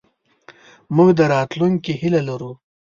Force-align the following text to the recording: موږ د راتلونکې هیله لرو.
موږ 0.95 1.09
د 1.19 1.21
راتلونکې 1.33 1.91
هیله 2.01 2.21
لرو. 2.29 2.51